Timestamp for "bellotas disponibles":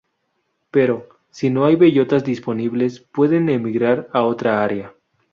1.75-3.01